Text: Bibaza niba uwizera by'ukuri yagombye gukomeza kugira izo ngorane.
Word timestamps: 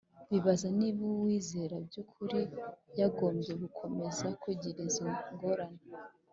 Bibaza 0.31 0.67
niba 0.79 1.01
uwizera 1.13 1.75
by'ukuri 1.85 2.39
yagombye 2.99 3.51
gukomeza 3.61 4.25
kugira 4.41 4.79
izo 4.87 5.05
ngorane. 5.33 5.81